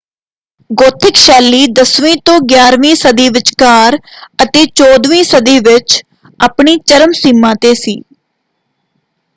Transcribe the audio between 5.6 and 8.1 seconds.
ਵਿੱਚ ਆਪਣੀ ਚਰਮ ਸੀਮਾ ‘ਤੇ ਸੀ।